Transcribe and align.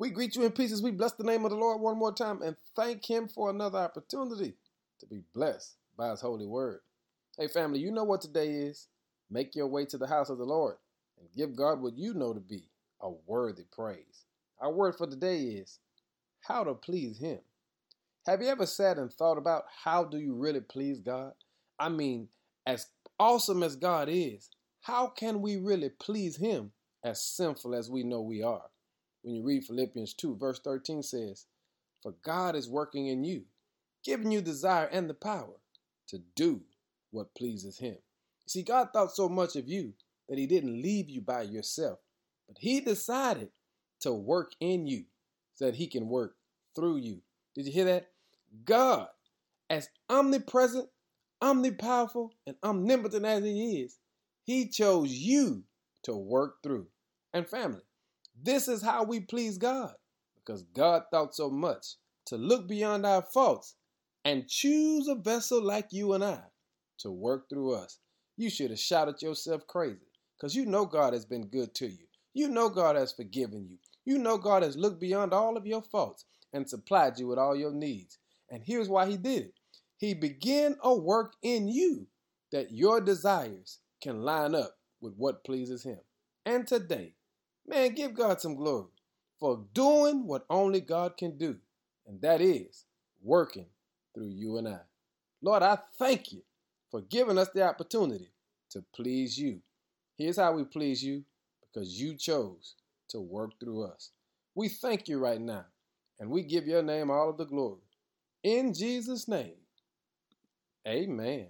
We 0.00 0.10
greet 0.10 0.36
you 0.36 0.44
in 0.44 0.52
pieces. 0.52 0.80
We 0.80 0.92
bless 0.92 1.12
the 1.14 1.24
name 1.24 1.44
of 1.44 1.50
the 1.50 1.56
Lord 1.56 1.80
one 1.80 1.98
more 1.98 2.12
time 2.12 2.40
and 2.42 2.56
thank 2.76 3.04
Him 3.04 3.26
for 3.26 3.50
another 3.50 3.78
opportunity 3.78 4.54
to 5.00 5.06
be 5.06 5.22
blessed 5.34 5.74
by 5.96 6.10
His 6.10 6.20
holy 6.20 6.46
word. 6.46 6.80
Hey, 7.36 7.48
family, 7.48 7.80
you 7.80 7.90
know 7.90 8.04
what 8.04 8.20
today 8.20 8.48
is. 8.48 8.86
Make 9.28 9.56
your 9.56 9.66
way 9.66 9.84
to 9.86 9.98
the 9.98 10.06
house 10.06 10.30
of 10.30 10.38
the 10.38 10.44
Lord 10.44 10.76
and 11.18 11.28
give 11.36 11.56
God 11.56 11.80
what 11.80 11.98
you 11.98 12.14
know 12.14 12.32
to 12.32 12.38
be 12.38 12.70
a 13.00 13.10
worthy 13.26 13.64
praise. 13.72 14.24
Our 14.60 14.72
word 14.72 14.94
for 14.94 15.08
today 15.08 15.40
is 15.40 15.80
how 16.40 16.62
to 16.62 16.74
please 16.74 17.18
Him. 17.18 17.40
Have 18.24 18.40
you 18.40 18.48
ever 18.48 18.66
sat 18.66 18.98
and 18.98 19.12
thought 19.12 19.36
about 19.36 19.64
how 19.84 20.04
do 20.04 20.18
you 20.18 20.34
really 20.34 20.60
please 20.60 21.00
God? 21.00 21.32
I 21.78 21.88
mean, 21.88 22.28
as 22.66 22.86
awesome 23.18 23.64
as 23.64 23.74
God 23.74 24.08
is, 24.08 24.48
how 24.80 25.08
can 25.08 25.42
we 25.42 25.56
really 25.56 25.88
please 25.88 26.36
Him 26.36 26.70
as 27.02 27.20
sinful 27.20 27.74
as 27.74 27.90
we 27.90 28.04
know 28.04 28.20
we 28.20 28.44
are? 28.44 28.70
When 29.22 29.34
you 29.34 29.42
read 29.42 29.64
Philippians 29.64 30.14
2, 30.14 30.36
verse 30.36 30.60
13 30.60 31.02
says, 31.02 31.46
For 32.02 32.14
God 32.22 32.54
is 32.54 32.68
working 32.68 33.08
in 33.08 33.24
you, 33.24 33.44
giving 34.04 34.30
you 34.30 34.40
desire 34.40 34.86
and 34.86 35.08
the 35.08 35.14
power 35.14 35.60
to 36.08 36.18
do 36.36 36.62
what 37.10 37.34
pleases 37.34 37.78
Him. 37.78 37.96
See, 38.46 38.62
God 38.62 38.88
thought 38.92 39.14
so 39.14 39.28
much 39.28 39.56
of 39.56 39.68
you 39.68 39.92
that 40.28 40.38
He 40.38 40.46
didn't 40.46 40.80
leave 40.80 41.10
you 41.10 41.20
by 41.20 41.42
yourself, 41.42 41.98
but 42.46 42.58
He 42.58 42.80
decided 42.80 43.50
to 44.00 44.12
work 44.12 44.52
in 44.60 44.86
you 44.86 45.04
so 45.54 45.66
that 45.66 45.76
He 45.76 45.86
can 45.86 46.08
work 46.08 46.36
through 46.74 46.98
you. 46.98 47.20
Did 47.54 47.66
you 47.66 47.72
hear 47.72 47.84
that? 47.86 48.08
God, 48.64 49.08
as 49.68 49.88
omnipresent, 50.08 50.88
omnipowerful, 51.42 52.30
and 52.46 52.56
omnipotent 52.62 53.26
as 53.26 53.42
He 53.44 53.82
is, 53.82 53.98
He 54.44 54.68
chose 54.68 55.10
you 55.10 55.64
to 56.04 56.16
work 56.16 56.62
through. 56.62 56.86
And 57.34 57.46
family, 57.46 57.82
this 58.42 58.68
is 58.68 58.82
how 58.82 59.04
we 59.04 59.20
please 59.20 59.58
God 59.58 59.94
because 60.36 60.62
God 60.74 61.02
thought 61.10 61.34
so 61.34 61.50
much 61.50 61.96
to 62.26 62.36
look 62.36 62.68
beyond 62.68 63.04
our 63.04 63.22
faults 63.22 63.74
and 64.24 64.48
choose 64.48 65.08
a 65.08 65.14
vessel 65.14 65.62
like 65.62 65.88
you 65.90 66.12
and 66.12 66.24
I 66.24 66.42
to 66.98 67.10
work 67.10 67.48
through 67.48 67.74
us. 67.74 67.98
You 68.36 68.50
should 68.50 68.70
have 68.70 68.78
shouted 68.78 69.22
yourself 69.22 69.66
crazy 69.66 70.06
because 70.36 70.54
you 70.54 70.66
know 70.66 70.86
God 70.86 71.12
has 71.12 71.24
been 71.24 71.48
good 71.48 71.74
to 71.76 71.86
you. 71.86 72.06
You 72.34 72.48
know 72.48 72.68
God 72.68 72.96
has 72.96 73.12
forgiven 73.12 73.66
you. 73.68 73.78
You 74.04 74.18
know 74.18 74.38
God 74.38 74.62
has 74.62 74.76
looked 74.76 75.00
beyond 75.00 75.32
all 75.32 75.56
of 75.56 75.66
your 75.66 75.82
faults 75.82 76.24
and 76.52 76.68
supplied 76.68 77.18
you 77.18 77.26
with 77.26 77.38
all 77.38 77.56
your 77.56 77.72
needs. 77.72 78.18
And 78.50 78.62
here's 78.64 78.88
why 78.88 79.06
He 79.06 79.16
did 79.16 79.46
it 79.46 79.54
He 79.98 80.14
began 80.14 80.76
a 80.82 80.94
work 80.94 81.34
in 81.42 81.68
you 81.68 82.06
that 82.52 82.70
your 82.70 83.00
desires 83.00 83.80
can 84.02 84.22
line 84.22 84.54
up 84.54 84.74
with 85.00 85.14
what 85.16 85.44
pleases 85.44 85.82
Him. 85.82 85.98
And 86.46 86.66
today, 86.66 87.14
man, 87.68 87.94
give 87.94 88.14
God 88.14 88.40
some 88.40 88.56
glory 88.56 88.86
for 89.38 89.64
doing 89.72 90.26
what 90.26 90.44
only 90.50 90.80
God 90.80 91.16
can 91.16 91.36
do, 91.38 91.56
and 92.06 92.20
that 92.22 92.40
is 92.40 92.84
working 93.22 93.66
through 94.14 94.30
you 94.30 94.56
and 94.58 94.68
I. 94.68 94.80
Lord, 95.42 95.62
I 95.62 95.78
thank 95.98 96.32
you 96.32 96.42
for 96.90 97.02
giving 97.02 97.38
us 97.38 97.50
the 97.54 97.62
opportunity 97.62 98.28
to 98.70 98.84
please 98.94 99.38
you. 99.38 99.60
Here's 100.16 100.38
how 100.38 100.52
we 100.52 100.64
please 100.64 101.02
you 101.02 101.24
because 101.62 102.00
you 102.00 102.16
chose 102.16 102.74
to 103.08 103.20
work 103.20 103.52
through 103.60 103.84
us. 103.84 104.10
We 104.54 104.68
thank 104.68 105.08
you 105.08 105.18
right 105.18 105.40
now, 105.40 105.66
and 106.18 106.30
we 106.30 106.42
give 106.42 106.66
your 106.66 106.82
name 106.82 107.10
all 107.10 107.30
of 107.30 107.36
the 107.38 107.44
glory. 107.46 107.82
In 108.42 108.74
Jesus' 108.74 109.28
name, 109.28 109.54
amen. 110.86 111.48